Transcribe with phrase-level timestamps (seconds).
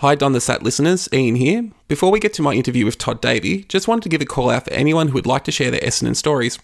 [0.00, 1.68] Hi, Don the Stat listeners, Ian here.
[1.86, 4.48] Before we get to my interview with Todd Davey, just wanted to give a call
[4.48, 6.58] out for anyone who would like to share their Essendon stories.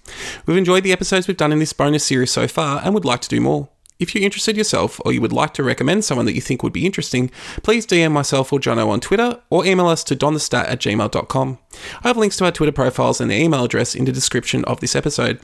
[0.46, 3.20] We've enjoyed the episodes we've done in this bonus series so far and would like
[3.20, 3.68] to do more.
[3.98, 6.72] If you're interested yourself or you would like to recommend someone that you think would
[6.72, 7.30] be interesting,
[7.62, 11.58] please DM myself or Jono on Twitter or email us to donthestat at gmail.com.
[12.02, 14.80] I have links to our Twitter profiles and the email address in the description of
[14.80, 15.40] this episode.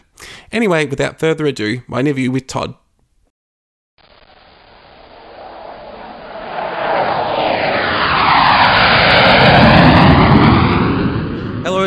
[0.51, 2.75] Anyway, without further ado, my interview with Todd.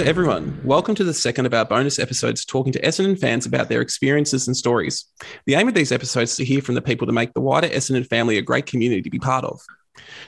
[0.06, 0.62] Everyone.
[0.64, 4.46] Welcome to the second of our bonus episodes talking to Essendon fans about their experiences
[4.46, 5.06] and stories.
[5.48, 7.68] The aim of these episodes is to hear from the people to make the wider
[7.68, 9.60] Essendon family a great community to be part of.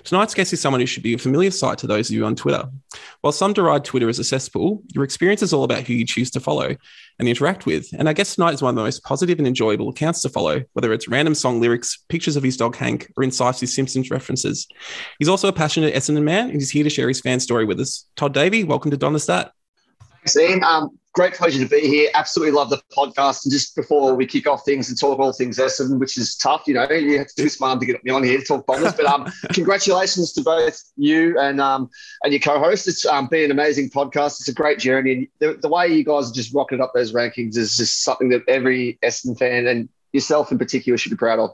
[0.04, 2.36] Tonight's guest is someone who should be a familiar sight to those of you on
[2.36, 2.64] Twitter.
[3.22, 6.32] While some deride Twitter as a cesspool, your experience is all about who you choose
[6.32, 6.76] to follow
[7.20, 7.88] and interact with.
[7.94, 10.64] And I guess tonight is one of the most positive and enjoyable accounts to follow,
[10.74, 14.68] whether it's random song lyrics, pictures of his dog Hank, or incisive Simpsons references.
[15.20, 17.80] He's also a passionate Essendon man and he's here to share his fan story with
[17.80, 18.10] us.
[18.16, 19.52] Todd Davey, welcome to Don the Stat.
[20.28, 20.62] Thanks, Ian.
[20.62, 22.10] Um, great pleasure to be here.
[22.14, 23.46] Absolutely love the podcast.
[23.46, 26.64] And just before we kick off things and talk all things Essendon, which is tough,
[26.68, 28.92] you know, you have to do arm to get me on here to talk Bombers.
[28.92, 31.90] But um, congratulations to both you and um,
[32.24, 32.90] and your co-host.
[32.90, 34.42] It's um, been an amazing podcast.
[34.42, 37.56] It's a great journey, and the, the way you guys just rocketed up those rankings
[37.56, 41.52] is just something that every Essendon fan and yourself in particular should be proud of.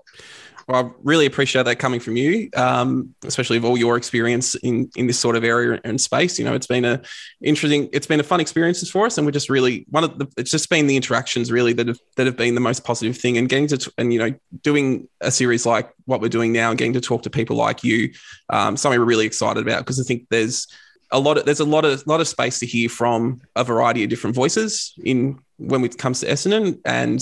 [0.67, 4.89] Well, I really appreciate that coming from you, um, especially of all your experience in
[4.95, 6.39] in this sort of area and space.
[6.39, 7.01] You know, it's been a
[7.41, 10.27] interesting, it's been a fun experiences for us, and we're just really one of the.
[10.37, 13.37] It's just been the interactions really that have that have been the most positive thing,
[13.37, 16.77] and getting to and you know doing a series like what we're doing now and
[16.77, 18.11] getting to talk to people like you,
[18.49, 20.67] um, something we're really excited about because I think there's
[21.11, 24.03] a lot of there's a lot of lot of space to hear from a variety
[24.03, 27.21] of different voices in when it comes to Essendon and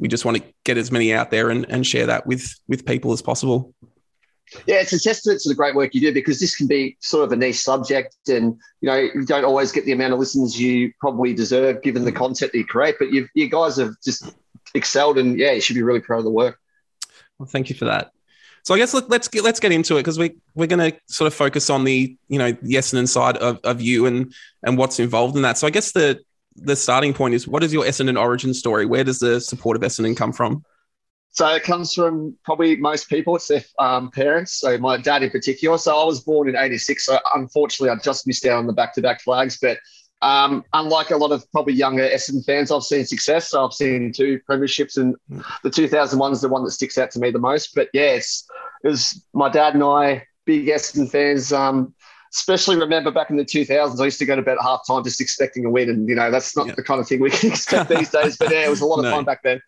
[0.00, 2.84] we just want to get as many out there and, and share that with with
[2.84, 3.74] people as possible.
[4.66, 7.22] Yeah, it's a testament to the great work you do because this can be sort
[7.24, 10.58] of a niche subject, and you know you don't always get the amount of listeners
[10.58, 12.96] you probably deserve given the content that you create.
[12.98, 14.34] But you you guys have just
[14.74, 16.58] excelled, and yeah, you should be really proud of the work.
[17.38, 18.10] Well, thank you for that.
[18.62, 20.98] So I guess let, us get let's get into it because we we're going to
[21.06, 24.76] sort of focus on the you know the Essendon side of, of you and and
[24.76, 25.58] what's involved in that.
[25.58, 26.20] So I guess the
[26.56, 28.86] the starting point is what is your Essendon origin story?
[28.86, 30.64] Where does the support of Essendon come from?
[31.32, 33.36] So it comes from probably most people.
[33.36, 34.58] It's their um, parents.
[34.58, 35.78] So my dad in particular.
[35.78, 37.06] So I was born in '86.
[37.06, 39.58] So unfortunately, I just missed out on the back-to-back flags.
[39.60, 39.78] But
[40.22, 43.50] um, unlike a lot of probably younger Essendon fans, I've seen success.
[43.50, 45.14] So I've seen two premierships, and
[45.62, 47.74] the 2001 is the one that sticks out to me the most.
[47.74, 48.44] But yes,
[48.82, 51.52] yeah, it was my dad and I, big Essendon fans.
[51.52, 51.94] Um,
[52.32, 55.02] especially remember back in the 2000s, I used to go to bed at half time
[55.02, 55.88] just expecting a win.
[55.88, 56.74] And, you know, that's not yeah.
[56.74, 58.36] the kind of thing we can expect these days.
[58.36, 59.10] But yeah, it was a lot of no.
[59.10, 59.60] fun back then.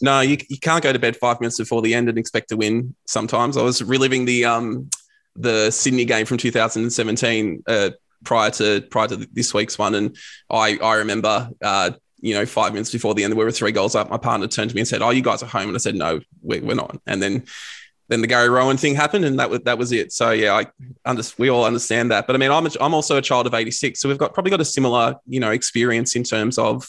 [0.00, 2.56] No, you, you can't go to bed five minutes before the end and expect to
[2.56, 3.56] win sometimes.
[3.56, 4.88] I was reliving the um
[5.36, 7.90] the Sydney game from 2017 uh,
[8.24, 9.94] prior to prior to this week's one.
[9.94, 10.16] And
[10.50, 13.94] I, I remember uh, you know, five minutes before the end, we were three goals
[13.94, 14.10] up.
[14.10, 15.94] My partner turned to me and said, "Oh, you guys are home," and I said,
[15.94, 17.44] "No, we're, we're not." And then
[18.10, 20.12] then the Gary Rohan thing happened, and that was that was it.
[20.12, 20.66] So yeah, I
[21.04, 22.26] under, we all understand that.
[22.26, 24.50] But I mean, I'm a, I'm also a child of '86, so we've got probably
[24.50, 26.88] got a similar you know experience in terms of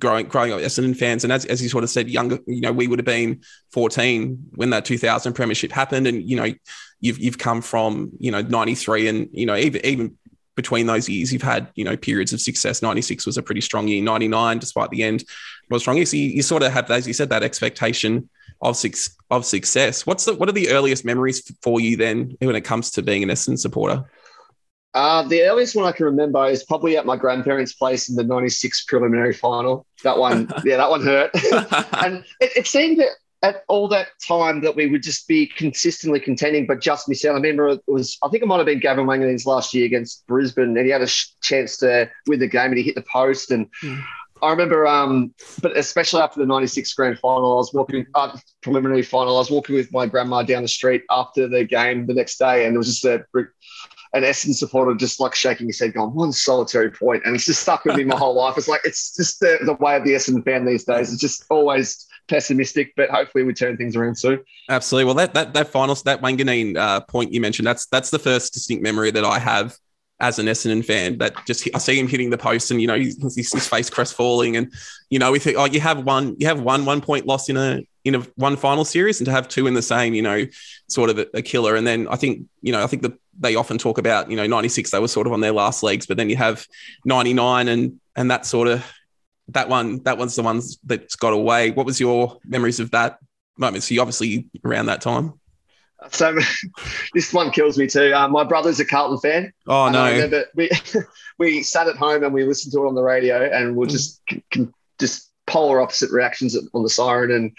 [0.00, 1.22] growing growing up Essendon fans.
[1.22, 4.50] And as, as you sort of said, younger, you know, we would have been 14
[4.56, 6.52] when that 2000 premiership happened, and you know,
[6.98, 10.18] you've you've come from you know 93, and you know even even
[10.56, 12.82] between those years, you've had you know periods of success.
[12.82, 14.02] 96 was a pretty strong year.
[14.02, 15.22] 99, despite the end,
[15.70, 16.04] was strong.
[16.04, 18.28] So you, you sort of have, as you said, that expectation
[18.62, 18.82] of
[19.30, 20.06] of success.
[20.06, 23.22] What's the what are the earliest memories for you then when it comes to being
[23.22, 24.04] an Essendon supporter?
[24.92, 28.24] Uh, the earliest one I can remember is probably at my grandparents' place in the
[28.24, 29.86] '96 preliminary final.
[30.02, 31.30] That one, yeah, that one hurt.
[32.04, 33.10] and it, it seemed that
[33.42, 37.32] at all that time that we would just be consistently contending, but just miss out.
[37.32, 40.26] I remember it was, I think it might have been Gavin Wanganeen's last year against
[40.26, 43.02] Brisbane, and he had a sh- chance to win the game, and he hit the
[43.02, 44.02] post, and mm.
[44.42, 49.02] I remember, um, but especially after the '96 grand final, I was walking uh, preliminary
[49.02, 49.36] final.
[49.36, 52.64] I was walking with my grandma down the street after the game the next day,
[52.64, 53.24] and there was just a
[54.12, 57.62] an Essendon supporter just like shaking his head, going one solitary point, and it's just
[57.62, 58.58] stuck with me my whole life.
[58.58, 61.12] It's like it's just the, the way of the Essendon fan these days.
[61.12, 64.40] It's just always pessimistic, but hopefully we turn things around soon.
[64.68, 65.06] Absolutely.
[65.06, 68.52] Well, that that that final that Wanganeen uh, point you mentioned, that's that's the first
[68.52, 69.76] distinct memory that I have
[70.20, 72.98] as an Essendon fan that just I see him hitting the post and you know
[72.98, 74.72] his, his face crestfalling and
[75.08, 77.56] you know we think oh you have one you have one one point loss in
[77.56, 80.44] a in a one final series and to have two in the same you know
[80.88, 81.74] sort of a, a killer.
[81.74, 84.46] And then I think you know I think that they often talk about you know
[84.46, 86.66] 96 they were sort of on their last legs but then you have
[87.06, 88.84] 99 and and that sort of
[89.48, 91.70] that one that one's the ones that's got away.
[91.70, 93.18] What was your memories of that
[93.56, 93.84] moment?
[93.84, 95.39] So you obviously around that time
[96.10, 96.38] So
[97.14, 98.12] this one kills me too.
[98.12, 99.52] Uh, my brother's a Carlton fan.
[99.66, 100.02] Oh no!
[100.02, 100.70] I remember we
[101.38, 103.90] we sat at home and we listened to it on the radio, and we're mm.
[103.90, 104.22] just
[104.98, 107.32] just polar opposite reactions on the siren.
[107.32, 107.52] And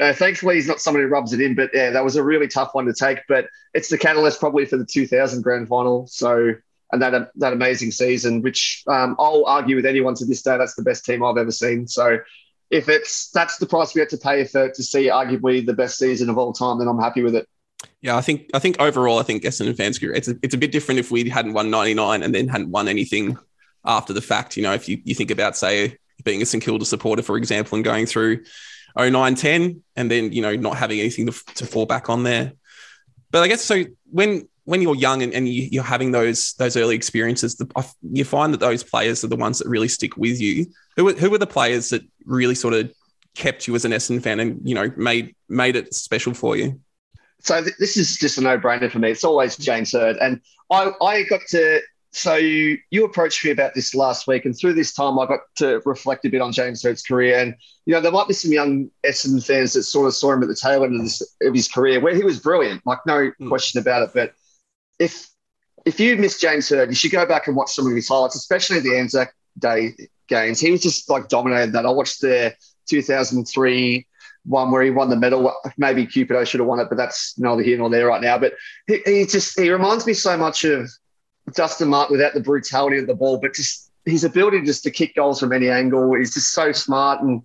[0.00, 1.54] uh, thankfully, he's not somebody who rubs it in.
[1.54, 3.20] But yeah, that was a really tough one to take.
[3.28, 6.06] But it's the catalyst probably for the 2000 grand final.
[6.06, 6.54] So
[6.92, 10.74] and that that amazing season, which um, I'll argue with anyone to this day, that's
[10.74, 11.86] the best team I've ever seen.
[11.86, 12.18] So
[12.70, 15.98] if it's that's the price we had to pay for to see arguably the best
[15.98, 17.48] season of all time, then I'm happy with it.
[18.02, 20.72] Yeah, I think I think overall, I think Essendon fans it's a, it's a bit
[20.72, 23.36] different if we hadn't won 99 and then hadn't won anything
[23.84, 24.56] after the fact.
[24.56, 27.76] You know, if you, you think about say being a St Kilda supporter, for example,
[27.76, 28.44] and going through
[28.98, 32.52] 09 10 and then you know not having anything to, to fall back on there.
[33.30, 36.76] But I guess so when when you're young and, and you, are having those those
[36.76, 40.40] early experiences, the, you find that those players are the ones that really stick with
[40.40, 40.66] you.
[40.96, 42.92] Who who were the players that really sort of
[43.34, 46.80] kept you as an Essendon fan and you know made made it special for you?
[47.40, 49.10] So th- this is just a no brainer for me.
[49.10, 50.40] It's always James Hird, and
[50.70, 51.80] I I got to.
[52.12, 55.40] So you, you approached me about this last week, and through this time, I got
[55.58, 57.38] to reflect a bit on James Hird's career.
[57.38, 57.54] And
[57.86, 60.48] you know, there might be some young Essendon fans that sort of saw him at
[60.48, 63.48] the tail end of, this, of his career, where he was brilliant, like no mm.
[63.48, 64.10] question about it.
[64.12, 64.34] But
[64.98, 65.28] if
[65.86, 68.34] if you miss James Hird, you should go back and watch some of his highlights,
[68.34, 69.94] especially the Anzac Day
[70.28, 70.60] games.
[70.60, 71.86] He was just like dominated that.
[71.86, 72.54] I watched the
[72.86, 74.06] 2003
[74.44, 75.52] one where he won the medal.
[75.76, 78.38] Maybe Cupido should have won it, but that's neither here nor there right now.
[78.38, 78.54] But
[78.86, 80.90] he, he just he reminds me so much of
[81.54, 85.14] Dustin Martin without the brutality of the ball, but just his ability just to kick
[85.14, 86.14] goals from any angle.
[86.14, 87.42] He's just so smart and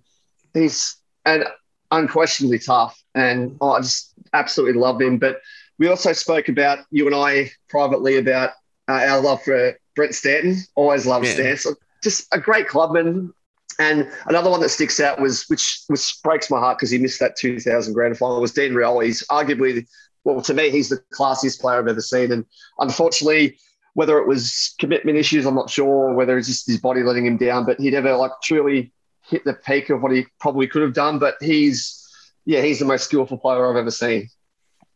[0.54, 1.44] he's and
[1.90, 3.00] unquestionably tough.
[3.14, 5.18] And oh, I just absolutely love him.
[5.18, 5.40] But
[5.78, 8.50] we also spoke about you and I privately about
[8.88, 10.56] uh, our love for Brent Stanton.
[10.74, 11.32] Always loved yeah.
[11.32, 11.76] Stanton.
[12.02, 13.32] Just a great clubman.
[13.78, 15.84] And another one that sticks out was, which
[16.22, 19.06] breaks my heart because he missed that 2000 grand final, was Dean Rioli.
[19.06, 19.86] He's arguably,
[20.24, 22.32] well, to me, he's the classiest player I've ever seen.
[22.32, 22.44] And
[22.78, 23.58] unfortunately,
[23.94, 27.36] whether it was commitment issues, I'm not sure, whether it's just his body letting him
[27.36, 28.92] down, but he never like truly
[29.22, 31.18] hit the peak of what he probably could have done.
[31.18, 32.02] But he's,
[32.44, 34.28] yeah, he's the most skillful player I've ever seen.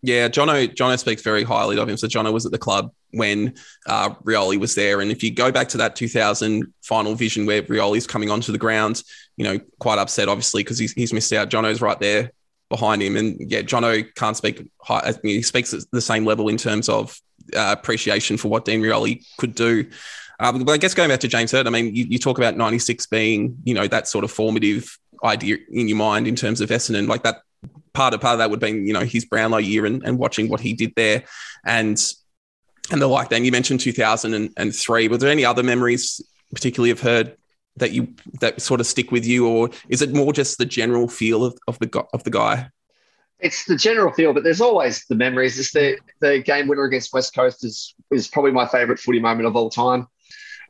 [0.03, 1.97] Yeah, Jono Jono speaks very highly of him.
[1.97, 3.55] So Jono was at the club when
[3.87, 7.63] uh, Rioli was there, and if you go back to that 2000 final vision where
[7.63, 9.03] Rioli's coming onto the ground,
[9.37, 11.51] you know, quite upset obviously because he's, he's missed out.
[11.51, 12.33] Jono's right there
[12.71, 14.71] behind him, and yeah, Jono can't speak.
[14.83, 17.19] High, he speaks at the same level in terms of
[17.55, 19.91] uh, appreciation for what Dean Rioli could do.
[20.39, 22.57] Uh, but I guess going back to James Hird, I mean, you, you talk about
[22.57, 26.71] 96 being, you know, that sort of formative idea in your mind in terms of
[26.71, 27.43] Essendon, like that
[27.93, 30.49] part of part of that would be you know his Brownlow year and, and watching
[30.49, 31.25] what he did there,
[31.65, 32.01] and
[32.91, 33.29] and the like.
[33.29, 35.09] Then you mentioned 2003.
[35.09, 36.21] Were there any other memories,
[36.53, 37.37] particularly of Hird,
[37.77, 41.09] that you that sort of stick with you, or is it more just the general
[41.09, 42.71] feel of, of the of the guy?
[43.39, 45.59] It's the general feel, but there's always the memories.
[45.59, 49.47] It's the the game winner against West Coast is is probably my favourite footy moment
[49.47, 50.07] of all time.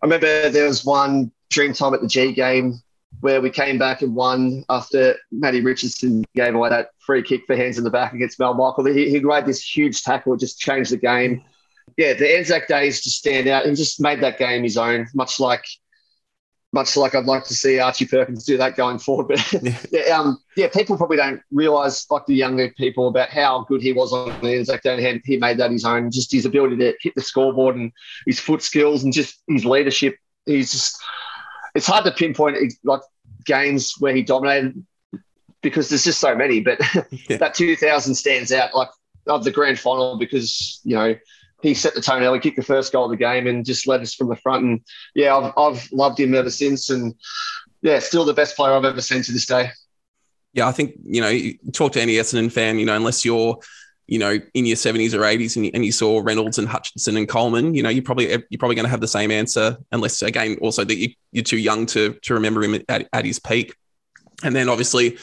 [0.02, 2.80] I remember there was one dream time at the G game
[3.20, 7.56] where we came back and won after Matty Richardson gave away that free kick for
[7.56, 8.86] hands in the back against Mal Michael.
[8.86, 11.42] He, he made this huge tackle, just changed the game.
[11.96, 13.66] Yeah, the Anzac days just stand out.
[13.66, 15.64] and just made that game his own, much like
[16.72, 19.28] much like I'd like to see Archie Perkins do that going forward.
[19.28, 23.64] But yeah, yeah, um, yeah people probably don't realise, like the younger people, about how
[23.68, 26.10] good he was on the Anzac Day and he made that his own.
[26.10, 27.92] Just his ability to hit the scoreboard and
[28.26, 30.16] his foot skills and just his leadership.
[30.46, 31.00] He's just
[31.74, 33.00] it's hard to pinpoint like
[33.44, 34.84] games where he dominated
[35.62, 36.60] because there's just so many.
[36.60, 36.80] But
[37.28, 37.36] yeah.
[37.38, 38.88] that 2000 stands out like
[39.26, 41.14] of the grand final because you know
[41.62, 44.00] he set the tone He kicked the first goal of the game, and just led
[44.00, 44.64] us from the front.
[44.64, 44.80] And
[45.14, 46.90] yeah, I've, I've loved him ever since.
[46.90, 47.14] And
[47.82, 49.70] yeah, still the best player I've ever seen to this day.
[50.52, 53.58] Yeah, I think you know, you talk to any Essendon fan, you know, unless you're
[54.10, 57.16] you know, in your 70s or 80s and you, and you saw Reynolds and Hutchison
[57.16, 59.78] and Coleman, you know, you probably eh, you're probably going to have the same answer
[59.92, 63.38] unless again also that you, are too young to to remember him at, at his
[63.38, 63.76] peak.
[64.42, 65.16] And then obviously,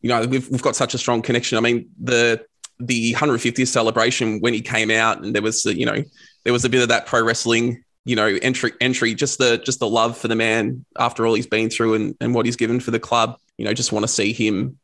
[0.00, 1.56] you know, we've we've got such a strong connection.
[1.56, 2.44] I mean, the
[2.80, 6.02] the 150th celebration when he came out and there was you know
[6.42, 9.78] there was a bit of that pro wrestling you know entry entry just the just
[9.78, 12.80] the love for the man after all he's been through and, and what he's given
[12.80, 14.76] for the club you know just want to see him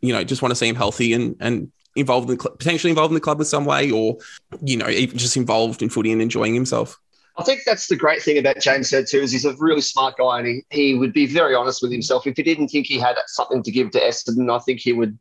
[0.00, 2.90] you know just want to see him healthy and and involved in the cl- potentially
[2.90, 4.18] involved in the club in some way, or
[4.62, 7.00] you know, even just involved in footy and enjoying himself.
[7.36, 10.16] I think that's the great thing about James Hird too, is he's a really smart
[10.16, 12.26] guy and he, he would be very honest with himself.
[12.26, 15.18] If he didn't think he had something to give to Essendon, I think he would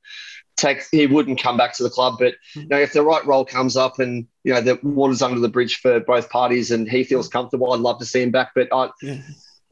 [0.55, 2.17] take he wouldn't come back to the club.
[2.19, 2.61] But hmm.
[2.61, 5.49] you know, if the right role comes up and you know the water's under the
[5.49, 8.51] bridge for both parties and he feels comfortable, I'd love to see him back.
[8.53, 9.21] But I yeah.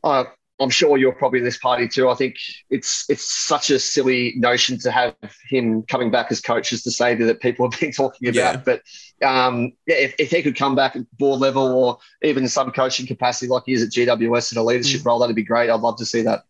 [0.03, 0.25] I
[0.61, 2.09] I'm sure you're probably in this party too.
[2.09, 2.35] I think
[2.69, 5.15] it's it's such a silly notion to have
[5.49, 8.35] him coming back as coach as the savior that people have been talking about.
[8.35, 8.57] Yeah.
[8.57, 8.81] But
[9.27, 12.71] um, yeah, if, if he could come back at board level or even in some
[12.71, 15.05] coaching capacity like he is at GWS in a leadership mm.
[15.05, 15.69] role, that'd be great.
[15.69, 16.43] I'd love to see that.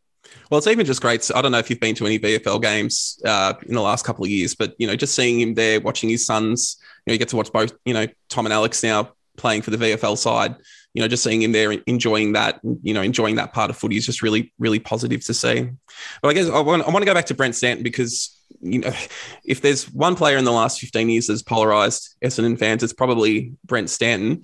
[0.49, 1.29] Well, it's even just great.
[1.33, 4.25] I don't know if you've been to any VFL games uh, in the last couple
[4.25, 6.77] of years, but you know, just seeing him there, watching his sons.
[7.05, 7.73] You know, you get to watch both.
[7.85, 10.55] You know, Tom and Alex now playing for the VFL side.
[10.93, 12.59] You know, just seeing him there, enjoying that.
[12.83, 15.69] You know, enjoying that part of footy is just really, really positive to see.
[16.21, 18.79] But I guess I want, I want to go back to Brent Stanton because you
[18.79, 18.93] know,
[19.45, 23.53] if there's one player in the last 15 years that's polarized Essendon fans, it's probably
[23.65, 24.43] Brent Stanton.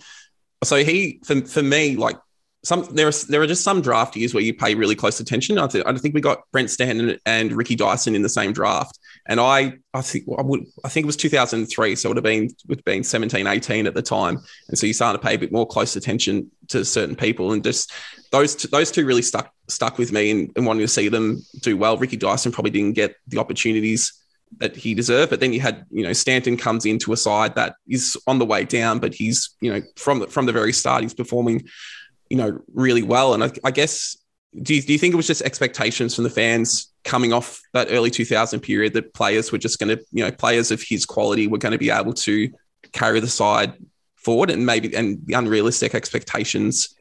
[0.64, 2.18] So he, for, for me, like
[2.64, 5.58] some there are there are just some draft years where you pay really close attention.
[5.58, 8.98] I, th- I think we got Brent Stanton and Ricky Dyson in the same draft,
[9.28, 12.24] and I I think I would I think it was 2003, so it would have
[12.24, 15.36] been would have been 17, 18 at the time, and so you started to pay
[15.36, 17.92] a bit more close attention to certain people, and just
[18.32, 21.42] those two, those two really stuck stuck with me and, and wanting to see them
[21.62, 21.98] do well.
[21.98, 24.14] Ricky Dyson probably didn't get the opportunities
[24.60, 25.30] that he deserved.
[25.30, 28.46] But then you had, you know, Stanton comes into a side that is on the
[28.46, 31.68] way down, but he's, you know, from the, from the very start, he's performing
[32.30, 33.34] you know, really well.
[33.34, 34.18] And I, I guess,
[34.62, 37.88] do you, do you think it was just expectations from the fans coming off that
[37.90, 41.48] early 2000 period that players were just going to, you know, players of his quality
[41.48, 42.52] were going to be able to
[42.92, 43.74] carry the side
[44.16, 46.96] forward and maybe, and the unrealistic expectations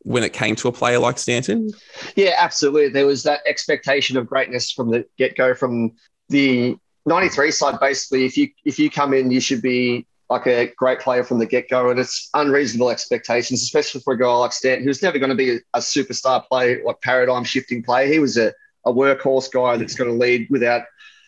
[0.00, 1.70] when it came to a player like Stanton?
[2.14, 2.90] Yeah, absolutely.
[2.90, 5.92] There was that expectation of greatness from the get go from
[6.28, 10.72] the 93 side basically if you if you come in you should be like a
[10.76, 14.52] great player from the get go, and it's unreasonable expectations, especially for a guy like
[14.52, 18.06] Stanton, who's never going to be a superstar player, like paradigm shifting player.
[18.10, 18.52] He was a,
[18.86, 20.82] a workhorse guy that's going to lead without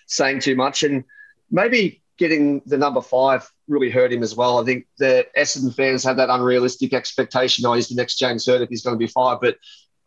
[0.07, 1.05] saying too much, and
[1.51, 4.59] maybe getting the number five really hurt him as well.
[4.59, 7.67] I think the Essendon fans had that unrealistic expectation.
[7.67, 9.57] Oh, he's the next James Hird if he's going to be five, but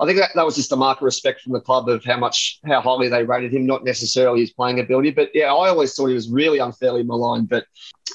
[0.01, 2.17] I think that, that was just a mark of respect from the club of how
[2.17, 5.11] much how highly they rated him, not necessarily his playing ability.
[5.11, 7.49] But yeah, I always thought he was really unfairly maligned.
[7.49, 7.65] But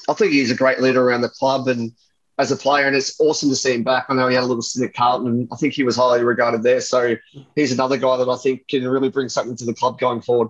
[0.09, 1.91] I think he's a great leader around the club and
[2.37, 4.05] as a player, and it's awesome to see him back.
[4.09, 6.23] I know he had a little stint at Carlton, and I think he was highly
[6.23, 6.81] regarded there.
[6.81, 7.15] So
[7.55, 10.49] he's another guy that I think can really bring something to the club going forward.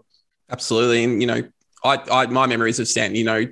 [0.50, 1.44] Absolutely, and you know,
[1.84, 3.46] I, I my memories of Stanton, you know,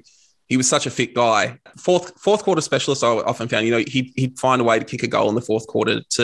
[0.48, 1.60] he was such a fit guy.
[1.78, 4.86] Fourth fourth quarter specialist, I often found, you know, he'd, he'd find a way to
[4.86, 6.24] kick a goal in the fourth quarter to,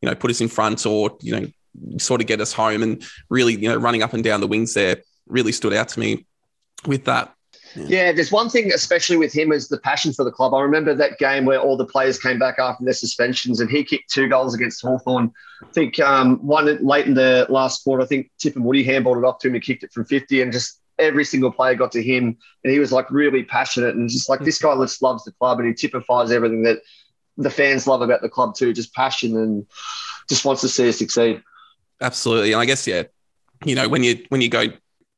[0.00, 3.04] you know, put us in front or you know, sort of get us home, and
[3.28, 6.26] really, you know, running up and down the wings there really stood out to me
[6.86, 7.34] with that.
[7.74, 7.86] Yeah.
[7.88, 8.12] yeah.
[8.12, 10.54] there's one thing, especially with him, is the passion for the club.
[10.54, 13.84] I remember that game where all the players came back after their suspensions and he
[13.84, 15.32] kicked two goals against Hawthorn.
[15.62, 19.18] I think um, one late in the last quarter, I think Tip and Woody handballed
[19.18, 21.92] it off to him and kicked it from 50 and just every single player got
[21.92, 25.24] to him and he was like really passionate and just like this guy just loves
[25.24, 26.78] the club and he typifies everything that
[27.36, 29.66] the fans love about the club too, just passion and
[30.28, 31.42] just wants to see us succeed.
[32.00, 32.52] Absolutely.
[32.52, 33.04] And I guess, yeah,
[33.64, 34.66] you know, when you when you go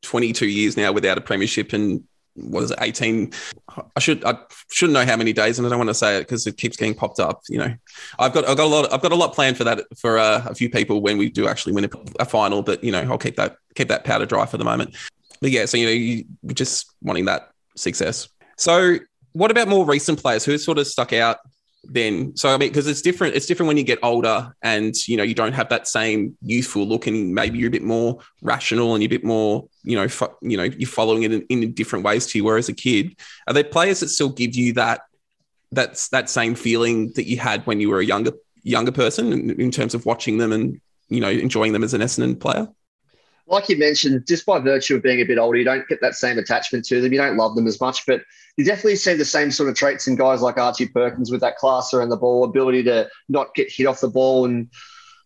[0.02, 3.32] 22 years now without a premiership and what is it 18
[3.96, 4.36] i should i
[4.70, 6.76] shouldn't know how many days and i don't want to say it because it keeps
[6.76, 7.74] getting popped up you know.
[8.18, 10.42] I've got i've got a lot i've got a lot planned for that for uh,
[10.46, 13.18] a few people when we do actually win a, a, final but you know i'll
[13.18, 14.96] keep that keep that powder dry for the moment.
[15.40, 18.28] But yeah so you know you, are just wanting that success.
[18.56, 18.98] So
[19.32, 20.44] what about more recent players?
[20.44, 21.38] Who sort of stuck out
[21.84, 25.16] then so i mean because it's different it's different when you get older and you
[25.16, 28.94] know you don't have that same youthful look and maybe you're a bit more rational
[28.94, 31.72] and you're a bit more you know fo- you know you're following it in, in,
[31.72, 32.44] different ways to you.
[32.44, 35.02] Whereas a kid are there players that still give you that
[35.72, 39.60] that's that same feeling that you had when you were a younger younger person in,
[39.60, 42.68] in terms of watching them and you know enjoying them as an Essendon player
[43.46, 46.14] like you mentioned, just by virtue of being a bit older, you don't get that
[46.14, 47.12] same attachment to them.
[47.12, 48.22] You don't love them as much, but
[48.56, 51.56] you definitely see the same sort of traits in guys like Archie Perkins with that
[51.56, 54.70] class around the ball, ability to not get hit off the ball and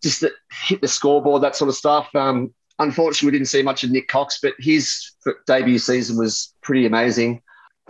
[0.02, 2.08] just hit the scoreboard, that sort of stuff.
[2.14, 5.12] Um, unfortunately, we didn't see much of Nik Cox, but his
[5.46, 7.42] debut season was pretty amazing.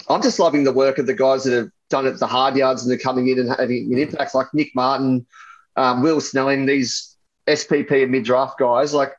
[0.08, 2.82] I'm just loving the work of the guys that have done it the hard yards
[2.82, 5.26] and they're coming in and having an impact, like Nick Martin,
[5.76, 7.16] um, Will Snelling, these
[7.46, 8.92] SSP and mid draft guys.
[8.92, 9.12] Like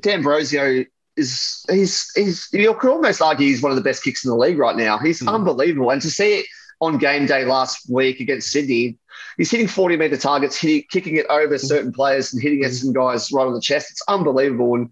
[0.00, 0.84] D'Ambrosio
[1.16, 4.36] is he's he's you could almost argue he's one of the best kicks in the
[4.36, 4.98] league right now.
[4.98, 5.32] He's mm.
[5.32, 6.46] unbelievable, and to see it
[6.80, 8.98] on game day last week against Sydney,
[9.36, 12.72] he's hitting forty meter targets, hitting, kicking it over certain players and hitting mm.
[12.72, 13.90] some guys right on the chest.
[13.90, 14.90] It's unbelievable, and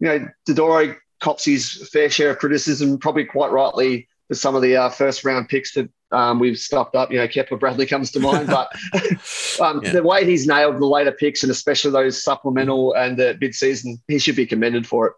[0.00, 4.62] you know Dodoro cops his fair share of criticism, probably quite rightly for some of
[4.62, 7.10] the uh, first round picks that um, we've stuffed up.
[7.10, 8.72] You know, Kepler Bradley comes to mind, but
[9.60, 9.92] um, yeah.
[9.92, 14.00] the way he's nailed the later picks and especially those supplemental and the mid season,
[14.08, 15.12] he should be commended for it.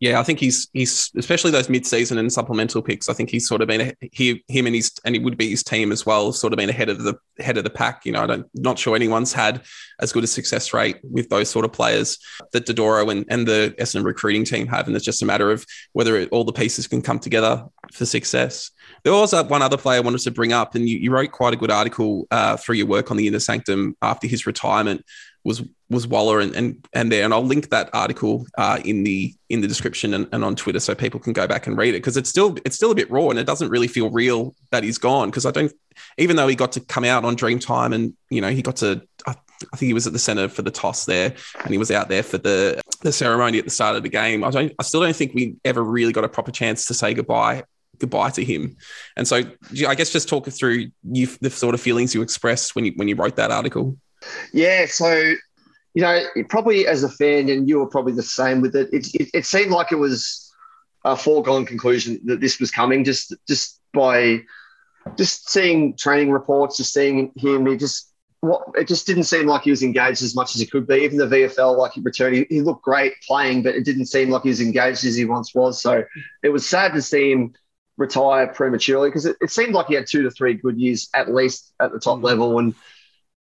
[0.00, 3.08] Yeah, I think he's he's especially those mid-season and supplemental picks.
[3.08, 5.64] I think he's sort of been he him and his and he would be his
[5.64, 6.32] team as well.
[6.32, 8.06] Sort of been ahead of the head of the pack.
[8.06, 9.62] You know, I don't not sure anyone's had
[10.00, 12.18] as good a success rate with those sort of players
[12.52, 14.86] that Dodoro and and the Essendon recruiting team have.
[14.86, 18.06] And it's just a matter of whether it, all the pieces can come together for
[18.06, 18.70] success.
[19.02, 21.54] There was one other player I wanted to bring up, and you, you wrote quite
[21.54, 25.04] a good article uh, through your work on the inner sanctum after his retirement
[25.48, 29.34] was was Walla and and, and there, and I'll link that article uh, in the
[29.48, 31.98] in the description and, and on Twitter so people can go back and read it
[31.98, 34.84] because it's still it's still a bit raw and it doesn't really feel real that
[34.84, 35.72] he's gone because I don't
[36.18, 39.02] even though he got to come out on Dreamtime and you know he got to
[39.26, 39.34] I,
[39.72, 42.08] I think he was at the center for the toss there and he was out
[42.08, 44.44] there for the the ceremony at the start of the game.
[44.44, 47.14] I don't I still don't think we ever really got a proper chance to say
[47.14, 47.64] goodbye
[47.98, 48.76] goodbye to him.
[49.16, 49.42] And so
[49.86, 53.08] I guess just talk through you, the sort of feelings you expressed when you when
[53.08, 53.96] you wrote that article.
[54.52, 55.34] Yeah, so
[55.94, 58.88] you know, probably as a fan, and you were probably the same with it.
[58.92, 60.52] It, it, it seemed like it was
[61.04, 64.42] a foregone conclusion that this was coming, just just by
[65.16, 67.66] just seeing training reports, just seeing him.
[67.66, 70.66] He just what it just didn't seem like he was engaged as much as he
[70.66, 70.96] could be.
[70.96, 74.30] Even the VFL, like he returned, he, he looked great playing, but it didn't seem
[74.30, 75.82] like he was engaged as he once was.
[75.82, 76.04] So
[76.42, 77.54] it was sad to see him
[77.96, 81.34] retire prematurely because it, it, seemed like he had two to three good years at
[81.34, 82.22] least at the top mm.
[82.22, 82.60] level.
[82.60, 82.74] And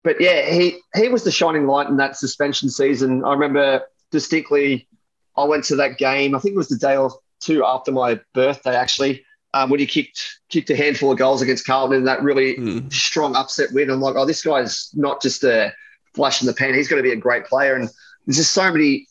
[0.06, 3.25] but yeah, he he was the shining light in that suspension season.
[3.25, 3.82] I remember
[4.12, 4.88] distinctly.
[5.36, 6.34] I went to that game.
[6.34, 7.10] I think it was the day or
[7.40, 11.66] two after my birthday, actually, um, when he kicked kicked a handful of goals against
[11.66, 12.90] Carlton in that really mm.
[12.92, 13.90] strong upset win.
[13.90, 15.72] I'm like, oh, this guy's not just a
[16.14, 16.72] flash in the pan.
[16.72, 17.75] He's going to be a great player.
[17.75, 17.90] And
[18.26, 19.08] there's just so many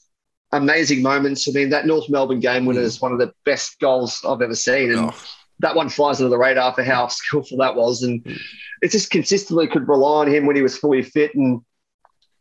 [0.53, 1.45] amazing moments.
[1.49, 2.85] I mean, that North Melbourne game winner mm.
[2.85, 4.91] is one of the best goals I've ever seen.
[4.91, 5.15] And oh.
[5.59, 8.03] That one flies under the radar for how skillful that was.
[8.03, 8.25] And
[8.81, 11.35] it just consistently could rely on him when he was fully fit.
[11.35, 11.61] And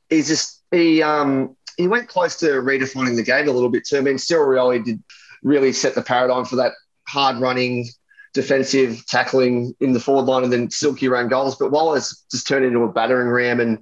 [0.08, 3.98] he's just, he, um, he went close to redefining the game a little bit too.
[3.98, 5.02] I mean, Cyril Rioli did
[5.42, 6.72] really set the paradigm for that
[7.06, 7.86] hard running,
[8.32, 11.56] defensive tackling in the forward line and then silky around goals.
[11.56, 13.78] But Wallace just turned into a battering ram and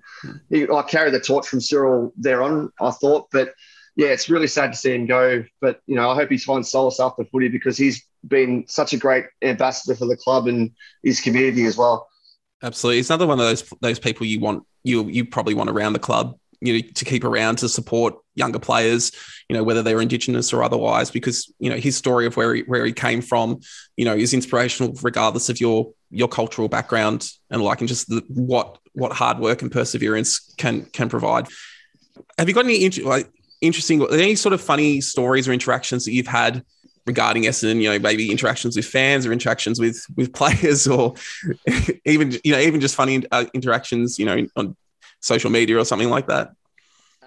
[0.51, 3.29] he I carried the torch from Cyril there on, I thought.
[3.33, 3.55] But
[3.97, 5.45] yeah, it's really sad to see him go.
[5.61, 8.97] But you know, I hope he finds solace after footy because he's been such a
[8.97, 10.71] great ambassador for the club and
[11.03, 12.09] his community as well.
[12.63, 15.93] Absolutely, it's another one of those those people you want you you probably want around
[15.93, 16.39] the club.
[16.61, 19.11] You know, to keep around to support younger players,
[19.49, 22.63] you know, whether they're Indigenous or otherwise, because you know his story of where he
[22.63, 23.61] where he came from,
[23.97, 28.23] you know, is inspirational regardless of your your cultural background and like and just the,
[28.29, 31.49] what what hard work and perseverance can can provide.
[32.39, 33.29] Have you got any like
[33.61, 36.65] interesting, any sort of funny stories or interactions that you've had
[37.07, 37.81] regarding Essendon?
[37.81, 41.15] You know, maybe interactions with fans or interactions with with players, or
[42.05, 44.77] even you know, even just funny uh, interactions, you know, on
[45.21, 46.53] social media or something like that.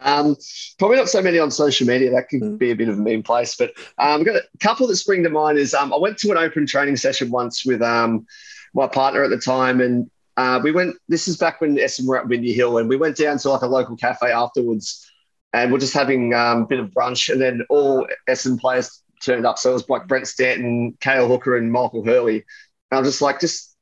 [0.01, 0.35] Um,
[0.77, 2.11] probably not so many on social media.
[2.11, 2.57] That could mm.
[2.57, 3.55] be a bit of a mean place.
[3.55, 5.57] But um, I've got a couple that spring to mind.
[5.57, 8.25] Is um, I went to an open training session once with um,
[8.73, 10.95] my partner at the time, and uh, we went.
[11.07, 13.61] This is back when Essendon were at Windy Hill, and we went down to like
[13.61, 15.09] a local cafe afterwards
[15.55, 19.45] and we're just having um, a bit of brunch, and then all Essendon players turned
[19.45, 19.57] up.
[19.57, 22.45] So it was like Brent Stanton, Cale Hooker, and Michael Hurley.
[22.91, 23.75] And I'm just like, just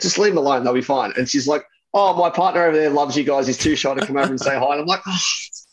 [0.00, 1.12] just leave them alone, they'll be fine.
[1.16, 3.46] And she's like, Oh, my partner over there loves you guys.
[3.46, 4.72] He's too shy to come over and say hi.
[4.72, 5.18] And I'm like, oh,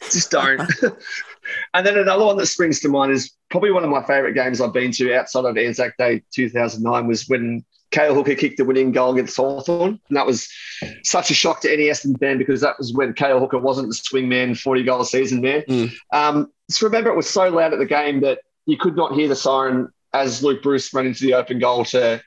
[0.09, 0.61] just don't.
[1.73, 4.61] and then another one that springs to mind is probably one of my favourite games
[4.61, 8.93] I've been to outside of Anzac Day 2009 was when Cale Hooker kicked the winning
[8.93, 9.99] goal against Hawthorn.
[10.07, 10.49] And that was
[11.03, 13.95] such a shock to any Essendon fan because that was when Cale Hooker wasn't the
[13.95, 15.63] swingman, 40 goal season man.
[15.67, 15.93] Mm.
[16.13, 19.27] Um, just remember it was so loud at the game that you could not hear
[19.27, 22.21] the siren as Luke Breust ran into the open goal to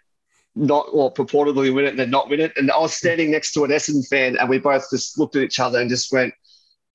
[0.55, 2.53] not or purportedly win it and then not win it.
[2.57, 5.42] And I was standing next to an Essendon fan and we both just looked at
[5.42, 6.33] each other and just went,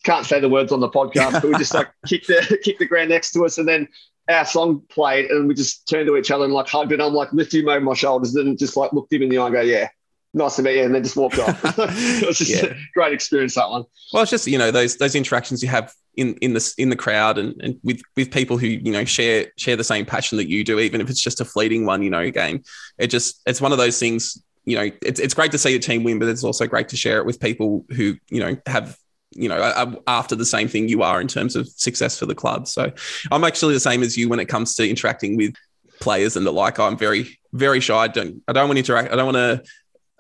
[0.04, 2.88] can't say the words on the podcast, but we just like kicked the kicked the
[2.88, 3.88] ground next to us and then
[4.30, 7.14] our song played and we just turned to each other and like hugged and I'm
[7.14, 9.54] like lifting him over my shoulders and just like looked him in the eye and
[9.54, 9.90] go, yeah,
[10.34, 11.62] nice to meet you, and then just walked off.
[11.80, 12.72] it was just yeah.
[12.72, 13.84] a great experience that one.
[14.14, 16.96] Well, it's just you know those those interactions you have in in the in the
[16.96, 20.50] crowd and, and with with people who you know share share the same passion that
[20.50, 22.02] you do, even if it's just a fleeting one.
[22.02, 22.64] You know, game.
[22.98, 24.42] It just it's one of those things.
[24.66, 26.98] You know, it's it's great to see a team win, but it's also great to
[26.98, 28.98] share it with people who you know have
[29.34, 32.68] you know, after the same thing you are in terms of success for the club.
[32.68, 32.92] So
[33.32, 35.56] I'm actually the same as you when it comes to interacting with
[36.02, 36.80] players and the like.
[36.80, 37.96] I'm very, very shy.
[37.96, 39.14] I don't, I don't want to interact.
[39.14, 39.64] I don't want to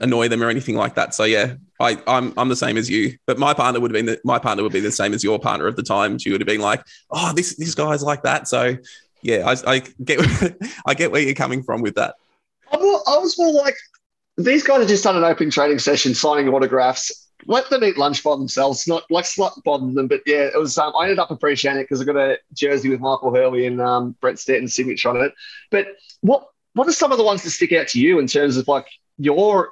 [0.01, 1.13] annoy them or anything like that.
[1.13, 3.17] So yeah, I, I'm, I'm the same as you.
[3.25, 5.39] But my partner would have been the, my partner would be the same as your
[5.39, 6.17] partner at the time.
[6.19, 8.47] She would have been like, oh, this this guy's like that.
[8.47, 8.75] So
[9.21, 10.19] yeah, I, I get
[10.85, 12.15] I get where you're coming from with that.
[12.73, 13.75] More, I was more like
[14.37, 18.23] these guys have just done an open training session, signing autographs let them eat lunch
[18.23, 18.87] by themselves.
[18.87, 20.77] Not like slut bother them, but yeah, it was.
[20.77, 23.81] Um, I ended up appreciating it because I got a jersey with Michael Hurley and
[23.81, 25.33] um, Brett Stanton's signature on it.
[25.69, 25.87] But
[26.21, 28.67] what what are some of the ones that stick out to you in terms of
[28.67, 28.87] like
[29.17, 29.71] your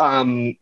[0.00, 0.56] um,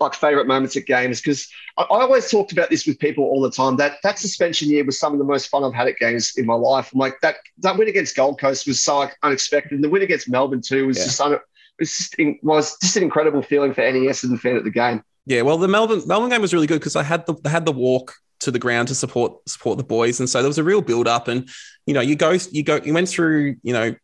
[0.00, 1.20] like favorite moments at games?
[1.20, 3.76] Because I, I, always talked about this with people all the time.
[3.76, 6.46] That that suspension year was some of the most fun I've had at games in
[6.46, 6.92] my life.
[6.92, 10.28] I'm like that that win against Gold Coast was so unexpected, and the win against
[10.28, 11.04] Melbourne too was yeah.
[11.04, 11.38] just un,
[11.78, 15.02] was just was just an incredible feeling for any Essendon fan at the game.
[15.26, 17.64] Yeah, well, the Melbourne Melbourne game was really good because I had the I had
[17.64, 20.64] the walk to the ground to support support the boys, and so there was a
[20.64, 21.28] real build up.
[21.28, 21.48] And
[21.86, 23.94] you know, you go you go you went through you know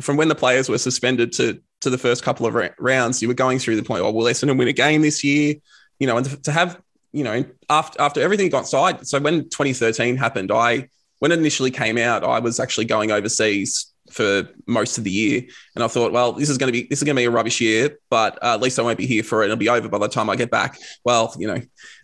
[0.00, 3.34] from when the players were suspended to to the first couple of rounds, you were
[3.34, 4.02] going through the point.
[4.02, 5.54] Oh, will Essendon win a game this year?
[5.98, 6.80] You know, and to have
[7.12, 9.06] you know after after everything got side.
[9.06, 10.88] So when 2013 happened, I
[11.20, 15.42] when it initially came out, I was actually going overseas for most of the year.
[15.74, 17.30] And I thought, well, this is going to be this is going to be a
[17.30, 19.46] rubbish year, but uh, at least I won't be here for it.
[19.46, 20.78] It'll be over by the time I get back.
[21.04, 21.60] Well, you know,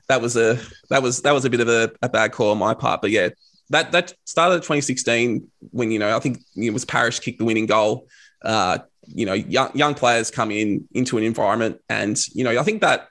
[0.08, 2.58] that was a that was that was a bit of a, a bad call on
[2.58, 3.00] my part.
[3.00, 3.30] But yeah,
[3.70, 7.66] that that started 2016 when you know I think it was Parish kicked the winning
[7.66, 8.08] goal.
[8.42, 12.62] Uh, you know, young young players come in into an environment, and you know I
[12.62, 13.08] think that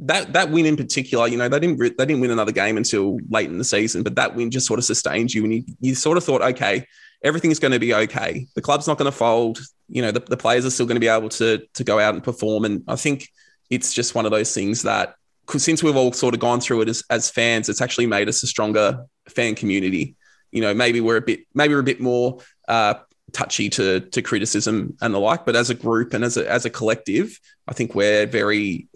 [0.00, 3.18] that that win in particular, you know, they didn't they didn't win another game until
[3.28, 5.94] late in the season, but that win just sort of sustained you, and you you
[5.94, 6.84] sort of thought, okay,
[7.22, 8.46] everything's going to be okay.
[8.54, 9.58] The club's not going to fold.
[9.88, 12.14] You know, the, the players are still going to be able to to go out
[12.14, 12.64] and perform.
[12.64, 13.28] And I think
[13.68, 15.14] it's just one of those things that
[15.56, 18.42] since we've all sort of gone through it as, as fans, it's actually made us
[18.42, 20.16] a stronger fan community.
[20.52, 22.94] You know, maybe we're a bit maybe we're a bit more uh,
[23.32, 26.64] touchy to to criticism and the like, but as a group and as a as
[26.64, 27.38] a collective,
[27.68, 28.88] I think we're very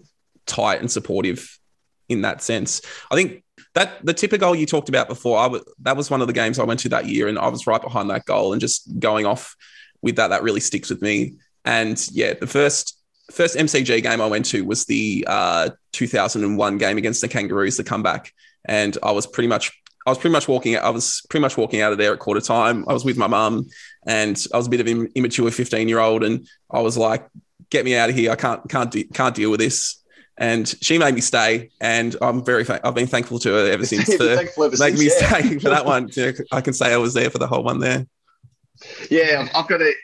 [0.45, 1.57] tight and supportive
[2.09, 2.81] in that sense.
[3.11, 3.43] I think
[3.73, 6.33] that the Tippa goal you talked about before, I w- that was one of the
[6.33, 8.99] games I went to that year, and I was right behind that goal, and just
[8.99, 9.55] going off
[10.01, 11.35] with that, that really sticks with me.
[11.65, 12.99] And yeah, the first
[13.31, 17.83] first MCG game I went to was the uh, 2001 game against the Kangaroos, the
[17.83, 18.31] comeback,
[18.65, 19.71] and I was pretty much
[20.05, 20.77] I was pretty much walking.
[20.77, 22.85] I was pretty much walking out of there at quarter time.
[22.87, 23.67] I was with my mum,
[24.05, 27.27] and I was a bit of an immature 15 year old, and I was like,
[27.69, 28.31] "Get me out of here!
[28.31, 30.01] I can't can't de- can't deal with this."
[30.37, 34.13] and she made me stay, and I'm very I've been thankful to her ever since
[34.15, 34.35] for
[34.77, 35.27] making me yeah.
[35.27, 36.09] stay for that one.
[36.13, 38.05] You know, I can say I was there for the whole one there.
[39.09, 39.95] Yeah, I've got it.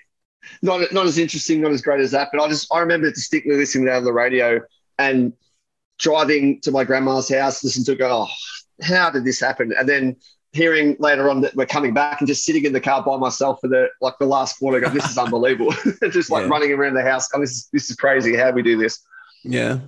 [0.61, 3.55] Not not as interesting, not as great as that, but I just I remember distinctly
[3.55, 4.61] listening to the radio
[4.97, 5.33] and
[5.99, 8.27] driving to my grandma's house, listening to go, oh,
[8.81, 9.73] how did this happen?
[9.77, 10.15] And then
[10.53, 13.59] hearing later on that we're coming back and just sitting in the car by myself
[13.61, 15.73] for the like the last quarter, go, this is unbelievable.
[16.11, 16.49] just like yeah.
[16.49, 18.35] running around the house, oh, this is this is crazy.
[18.35, 18.99] How do we do this?
[19.43, 19.79] Yeah.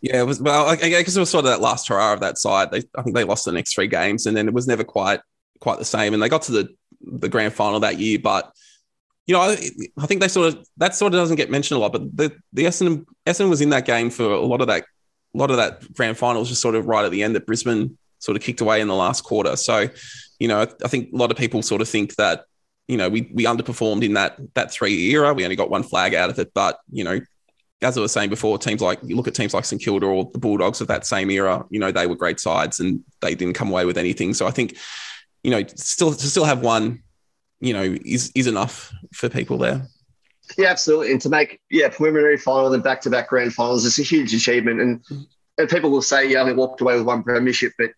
[0.00, 0.68] Yeah, it was well.
[0.68, 2.70] I guess it was sort of that last hurrah of that side.
[2.70, 5.20] They, I think they lost the next three games, and then it was never quite
[5.60, 6.12] quite the same.
[6.12, 6.68] And they got to the
[7.00, 8.52] the grand final that year, but
[9.26, 9.56] you know, I,
[9.98, 11.92] I think they sort of that sort of doesn't get mentioned a lot.
[11.92, 14.84] But the the Essendon Essendon was in that game for a lot of that
[15.34, 17.46] a lot of that grand final was just sort of right at the end that
[17.46, 19.56] Brisbane sort of kicked away in the last quarter.
[19.56, 19.88] So,
[20.38, 22.44] you know, I think a lot of people sort of think that
[22.88, 25.32] you know we we underperformed in that that three era.
[25.32, 27.20] We only got one flag out of it, but you know
[27.84, 30.30] as I was saying before, teams like you look at teams like St Kilda or
[30.32, 33.54] the Bulldogs of that same era, you know, they were great sides and they didn't
[33.54, 34.34] come away with anything.
[34.34, 34.76] So I think,
[35.42, 37.02] you know, still to still have one,
[37.60, 39.86] you know, is is enough for people there.
[40.58, 41.12] Yeah, absolutely.
[41.12, 44.34] And to make yeah preliminary final and back to back grand finals is a huge
[44.34, 44.80] achievement.
[44.80, 45.26] And
[45.58, 47.90] and people will say you only walked away with one premiership, but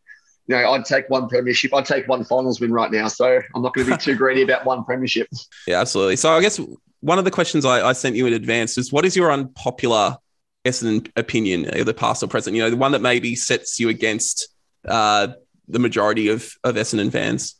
[0.47, 1.75] you know, I'd take one premiership.
[1.75, 3.09] I'd take one finals win right now.
[3.09, 5.29] So I'm not going to be too greedy about one premiership.
[5.67, 6.17] Yeah, absolutely.
[6.17, 6.61] So I guess
[7.01, 10.17] one of the questions I, I sent you in advance is what is your unpopular
[10.65, 12.55] Essendon opinion, either past or present?
[12.55, 14.49] You know, the one that maybe sets you against
[14.87, 15.29] uh,
[15.69, 17.57] the majority of, of Essendon fans.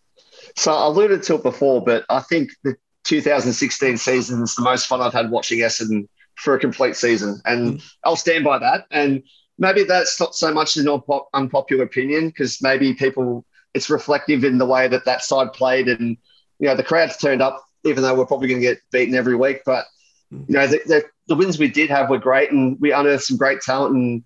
[0.55, 4.87] So I alluded to it before, but I think the 2016 season is the most
[4.87, 7.41] fun I've had watching Essendon for a complete season.
[7.45, 7.93] And mm.
[8.05, 8.87] I'll stand by that.
[8.91, 9.23] And
[9.59, 10.89] maybe that's not so much an
[11.33, 16.17] unpopular opinion because maybe people, it's reflective in the way that that side played and,
[16.59, 19.37] you know, the crowds turned up even though we're probably going to get beaten every
[19.37, 19.63] week.
[19.65, 19.87] But
[20.31, 23.37] you know, the, the, the, wins we did have were great, and we unearthed some
[23.37, 23.95] great talent.
[23.95, 24.25] And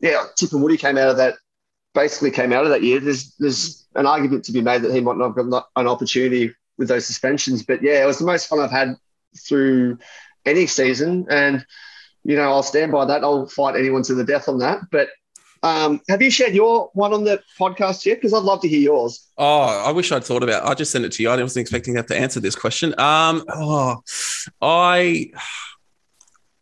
[0.00, 1.34] yeah, Tip and Woody came out of that.
[1.94, 3.00] Basically, came out of that year.
[3.00, 6.54] There's there's an argument to be made that he might not have got an opportunity
[6.78, 7.62] with those suspensions.
[7.62, 8.96] But yeah, it was the most fun I've had
[9.36, 9.98] through
[10.46, 11.66] any season, and
[12.24, 13.22] you know, I'll stand by that.
[13.22, 14.80] I'll fight anyone to the death on that.
[14.90, 15.08] But
[15.62, 18.16] um, have you shared your one on the podcast yet?
[18.16, 19.26] Because I'd love to hear yours.
[19.36, 20.64] Oh, I wish I'd thought about.
[20.64, 20.68] It.
[20.68, 21.30] I just sent it to you.
[21.30, 22.98] I wasn't expecting to have to answer this question.
[22.98, 24.02] Um, oh,
[24.62, 25.30] I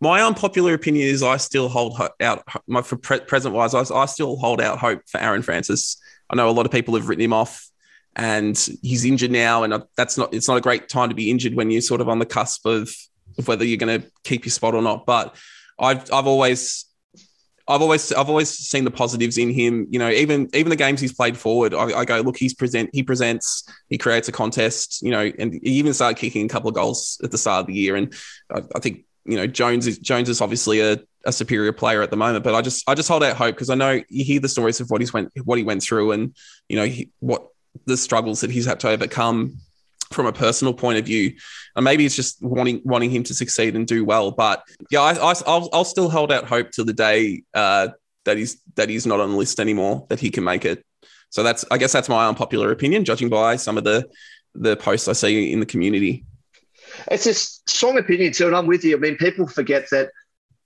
[0.01, 3.75] my unpopular opinion is I still hold out my for pre- present wise.
[3.75, 5.97] I, I still hold out hope for Aaron Francis.
[6.29, 7.69] I know a lot of people have written him off,
[8.17, 10.33] and he's injured now, and that's not.
[10.33, 12.65] It's not a great time to be injured when you're sort of on the cusp
[12.65, 12.91] of,
[13.39, 15.05] of whether you're going to keep your spot or not.
[15.05, 15.37] But
[15.79, 16.87] I've I've always
[17.69, 19.87] I've always I've always seen the positives in him.
[19.91, 22.39] You know, even even the games he's played forward, I, I, go look.
[22.39, 22.89] He's present.
[22.95, 23.69] He presents.
[23.91, 25.03] He creates a contest.
[25.03, 27.67] You know, and he even started kicking a couple of goals at the start of
[27.67, 27.97] the year.
[27.97, 28.15] And
[28.51, 32.11] I, I think you know Jones is Jones is obviously a, a superior player at
[32.11, 32.45] the moment.
[32.45, 34.81] But I just I just hold out hope because I know you hear the stories
[34.81, 36.35] of what he's went what he went through and
[36.69, 37.49] you know he, what
[37.85, 39.59] the struggles that he's had to overcome
[40.13, 41.35] from a personal point of view.
[41.75, 44.31] And maybe it's just wanting wanting him to succeed and do well.
[44.31, 47.89] But yeah, I, will I'll still hold out hope till the day uh,
[48.25, 50.85] that he's that he's not on the list anymore, that he can make it.
[51.31, 54.09] So that's I guess that's my unpopular opinion, judging by some of the
[54.55, 56.25] the posts I see in the community.
[57.11, 58.97] It's a strong opinion too, and I'm with you.
[58.97, 60.11] I mean, people forget that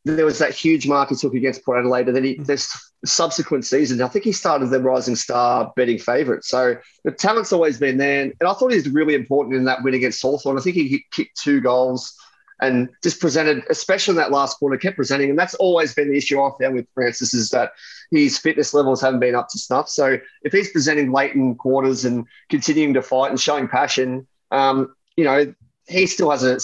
[0.04, 3.64] there was that huge mark he took against Port Adelaide, and then he, this subsequent
[3.64, 6.44] season, I think he started the Rising Star betting favourite.
[6.44, 9.82] So the talent's always been there, and I thought he was really important in that
[9.82, 10.58] win against Hawthorn.
[10.58, 12.16] I think he kicked two goals
[12.62, 16.16] and just presented, especially in that last quarter, kept presenting, and that's always been the
[16.16, 17.72] issue I've found with Francis is that
[18.10, 19.88] his fitness levels haven't been up to snuff.
[19.88, 24.94] So if he's presenting late in quarters and continuing to fight and showing passion, um,
[25.16, 25.54] you know,
[25.88, 26.58] he still has a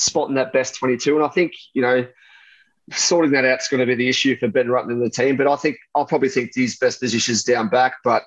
[0.00, 2.06] spot in that best 22, and I think you know
[2.92, 5.36] sorting that out is going to be the issue for Ben Rutten and the team.
[5.36, 7.96] But I think I'll probably think his best position is down back.
[8.04, 8.24] But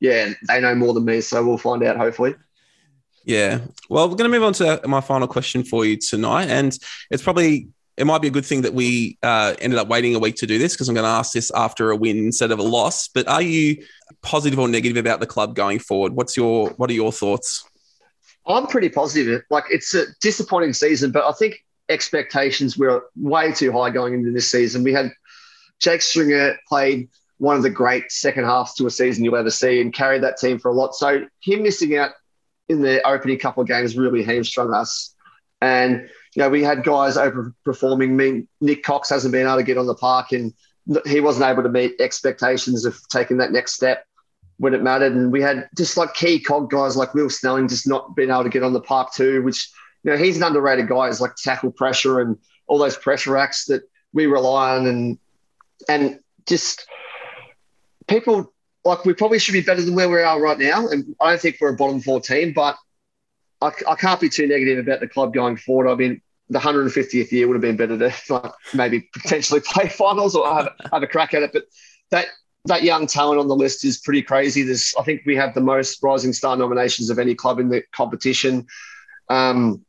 [0.00, 2.34] yeah, they know more than me, so we'll find out hopefully.
[3.24, 3.60] Yeah.
[3.88, 6.76] Well, we're going to move on to my final question for you tonight, and
[7.10, 10.18] it's probably it might be a good thing that we uh, ended up waiting a
[10.18, 12.58] week to do this because I'm going to ask this after a win instead of
[12.58, 13.08] a loss.
[13.08, 13.84] But are you
[14.22, 16.14] positive or negative about the club going forward?
[16.14, 17.62] What's your what are your thoughts?
[18.46, 19.42] I'm pretty positive.
[19.50, 24.30] Like it's a disappointing season, but I think expectations were way too high going into
[24.30, 24.84] this season.
[24.84, 25.12] We had
[25.80, 29.80] Jake Stringer played one of the great second halves to a season you'll ever see
[29.80, 30.94] and carried that team for a lot.
[30.94, 32.12] So him missing out
[32.68, 35.14] in the opening couple of games really hamstrung us.
[35.60, 38.10] And you know, we had guys overperforming.
[38.10, 40.54] I mean, Nik Cox hasn't been able to get on the park and
[41.06, 44.04] he wasn't able to meet expectations of taking that next step
[44.58, 45.14] when it mattered.
[45.14, 48.44] And we had just like key cog guys like Will Snelling just not being able
[48.44, 49.70] to get on the park too, which
[50.02, 51.06] you know, he's an underrated guy.
[51.06, 53.82] He's like tackle pressure and all those pressure acts that
[54.12, 55.18] we rely on, and
[55.88, 56.86] and just
[58.06, 58.52] people
[58.84, 60.88] like we probably should be better than where we are right now.
[60.88, 62.76] And I don't think we're a bottom four team, but
[63.60, 65.90] I, I can't be too negative about the club going forward.
[65.90, 70.34] I mean, the 150th year would have been better to like maybe potentially play finals
[70.34, 71.52] or have, have a crack at it.
[71.52, 71.64] But
[72.10, 72.26] that
[72.66, 74.62] that young talent on the list is pretty crazy.
[74.62, 77.82] There's, I think we have the most Rising Star nominations of any club in the
[77.92, 78.66] competition.
[79.30, 79.84] Um,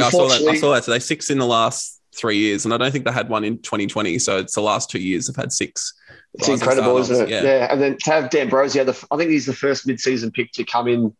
[0.00, 0.42] yeah, I saw that.
[0.42, 0.98] I saw that today.
[0.98, 4.18] Six in the last three years, and I don't think they had one in 2020.
[4.18, 5.94] So it's the last two years they've had six.
[6.34, 7.28] It's incredible, isn't it?
[7.28, 7.42] Yeah.
[7.42, 7.72] yeah.
[7.72, 10.88] And then to have D'Ambrosio, the, I think he's the first mid-season pick to come
[10.88, 11.14] in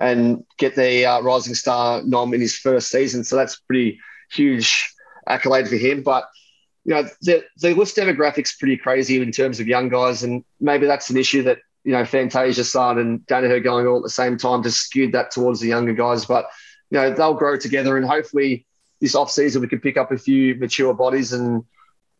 [0.00, 3.24] and get the uh, Rising Star nom in his first season.
[3.24, 4.94] So that's pretty huge
[5.26, 6.02] accolade for him.
[6.02, 6.28] But
[6.84, 10.86] you know, the the list demographic's pretty crazy in terms of young guys, and maybe
[10.86, 14.38] that's an issue that you know Fantasia Saad and Daniher going all at the same
[14.38, 16.24] time to skewed that towards the younger guys.
[16.24, 16.46] But
[16.90, 18.66] you know, they'll grow together and hopefully
[19.00, 21.64] this off season we can pick up a few mature bodies and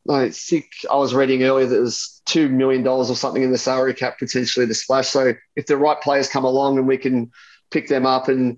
[0.08, 3.58] I think I was reading earlier that there's two million dollars or something in the
[3.58, 5.08] salary cap potentially to splash.
[5.08, 7.30] So if the right players come along and we can
[7.70, 8.56] pick them up and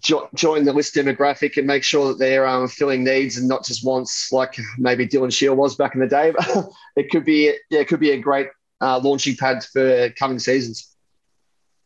[0.00, 3.64] jo- join the list demographic and make sure that they're um, filling needs and not
[3.64, 6.32] just wants, like maybe Dylan Shiel was back in the day,
[6.96, 8.48] it could be yeah, it could be a great
[8.80, 10.95] uh, launching pad for coming seasons.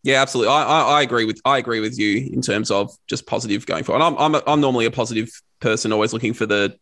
[0.03, 0.53] Yeah, absolutely.
[0.53, 3.85] I, I, I, agree with I agree with you in terms of just positive going
[3.85, 4.03] forward.
[4.03, 6.77] I'm I'm, a, I'm normally a positive person, always looking for the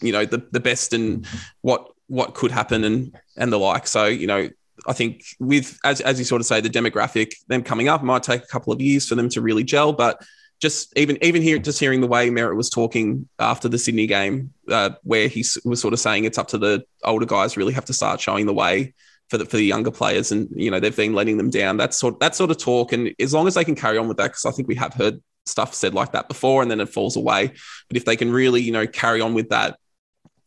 [0.00, 1.26] you know the the best and
[1.60, 3.86] what what could happen and and the like.
[3.86, 4.48] So you know,
[4.88, 8.24] I think with as as you sort of say, the demographic them coming up might
[8.24, 10.24] take a couple of years for them to really gel, but
[10.60, 14.52] just even even here just hearing the way Merrett was talking after the Sydney game,
[14.68, 17.84] uh, where he was sort of saying it's up to the older guys really have
[17.84, 18.94] to start showing the way
[19.34, 21.76] for the for the younger players, and you know they've been letting them down.
[21.76, 24.16] That sort that sort of talk, and as long as they can carry on with
[24.18, 26.88] that, because I think we have heard stuff said like that before, and then it
[26.88, 27.48] falls away.
[27.88, 29.76] But if they can really, you know, carry on with that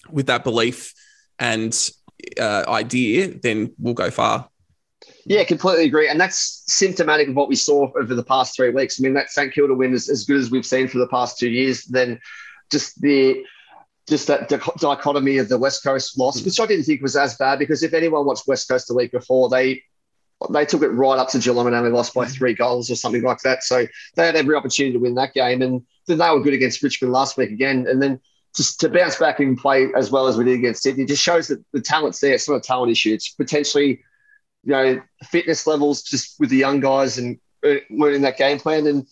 [0.10, 0.94] with that belief
[1.38, 1.78] and
[2.40, 4.48] uh, idea, then we'll go far.
[5.26, 6.08] Yeah, completely agree.
[6.08, 9.00] And that's symptomatic of what we saw over the past three weeks.
[9.00, 11.38] I mean, that St Kilda win is as good as we've seen for the past
[11.38, 11.84] two years.
[11.84, 12.22] Then
[12.72, 13.44] just the
[14.08, 16.46] just that dichotomy of the West Coast loss, hmm.
[16.46, 19.12] which I didn't think was as bad because if anyone watched West Coast the week
[19.12, 19.84] before, they
[20.52, 22.32] they took it right up to Geelong and only lost by hmm.
[22.32, 23.64] three goals or something like that.
[23.64, 26.82] So they had every opportunity to win that game, and then they were good against
[26.82, 28.20] Richmond last week again, and then
[28.56, 31.48] just to bounce back and play as well as we did against Sydney just shows
[31.50, 32.34] that the talent's there.
[32.34, 33.14] It's not a talent issue.
[33.14, 34.02] It's potentially,
[34.64, 38.88] you know, fitness levels just with the young guys and uh, learning that game plan.
[38.88, 39.06] And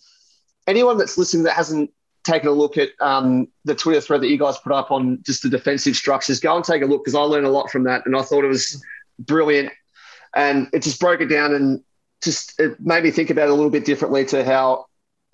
[0.66, 1.90] anyone that's listening that hasn't
[2.26, 5.42] taken a look at um, the Twitter thread that you guys put up on just
[5.42, 8.04] the defensive structures, go and take a look because I learned a lot from that,
[8.04, 8.82] and I thought it was
[9.18, 9.72] brilliant,
[10.34, 11.82] and it just broke it down and
[12.22, 14.86] just it made me think about it a little bit differently to how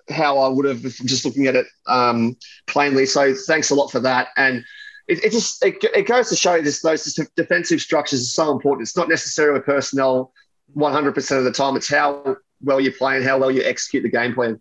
[0.09, 3.05] how I would have just looking at it um, plainly.
[3.05, 4.29] So thanks a lot for that.
[4.37, 4.63] And
[5.07, 8.87] it, it just it, it, goes to show this those defensive structures are so important.
[8.87, 10.33] It's not necessarily personnel
[10.75, 11.75] 100% of the time.
[11.75, 14.59] It's how well you play and how well you execute the game plan.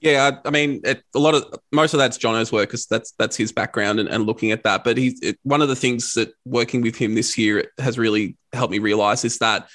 [0.00, 3.36] Yeah, I mean, it, a lot of most of that's Jono's work because that's that's
[3.36, 4.84] his background and, and looking at that.
[4.84, 8.36] But he's it, one of the things that working with him this year has really
[8.52, 9.68] helped me realize is that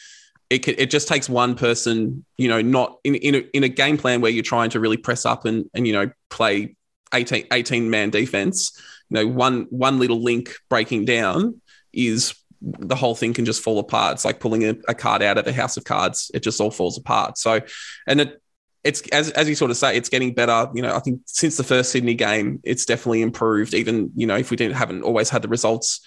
[0.53, 3.97] it, it just takes one person, you know, not in, in, a, in a game
[3.97, 6.75] plan where you're trying to really press up and, and you know, play
[7.13, 11.59] 18, 18 man defense, you know, one, one little link breaking down
[11.91, 14.13] is the whole thing can just fall apart.
[14.13, 16.29] It's like pulling a, a card out of a house of cards.
[16.33, 17.37] It just all falls apart.
[17.37, 17.61] So,
[18.07, 18.41] and it,
[18.83, 20.69] it's as, as you sort of say, it's getting better.
[20.73, 23.73] You know, I think since the first Sydney game, it's definitely improved.
[23.73, 26.05] Even you know, if we didn't haven't always had the results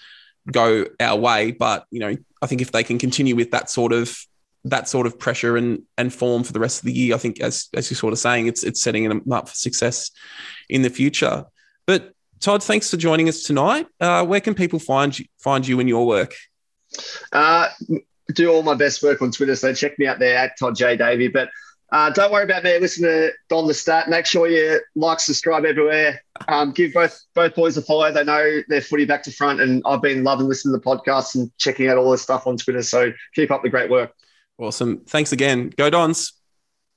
[0.51, 3.93] go our way, but you know, I think if they can continue with that sort
[3.93, 4.17] of
[4.65, 7.41] that sort of pressure and and form for the rest of the year, I think
[7.41, 10.11] as as you're sort of saying, it's it's setting them up for success
[10.69, 11.45] in the future.
[11.87, 13.87] But Todd, thanks for joining us tonight.
[13.99, 16.35] Uh, where can people find you, find you in your work?
[17.31, 17.69] Uh,
[18.33, 20.95] do all my best work on Twitter, so check me out there at Todd J
[20.95, 21.29] Davey.
[21.29, 21.49] But
[21.91, 22.77] uh, don't worry about me.
[22.79, 24.09] Listen to Don the Stat.
[24.09, 26.21] Make sure you like, subscribe everywhere.
[26.47, 28.11] Um, give both both boys a follow.
[28.11, 31.35] They know their footy back to front, and I've been loving listening to the podcast
[31.35, 32.83] and checking out all this stuff on Twitter.
[32.83, 34.13] So keep up the great work.
[34.57, 35.01] Awesome.
[35.05, 35.71] Thanks again.
[35.77, 36.36] Go Dons.